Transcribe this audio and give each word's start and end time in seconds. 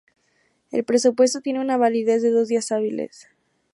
El 0.71 0.83
presupuesto 0.83 1.41
tiene 1.41 1.59
una 1.61 1.77
validez 1.77 2.23
de 2.23 2.31
dos 2.31 2.47
días 2.47 2.71
hábiles. 2.71 3.27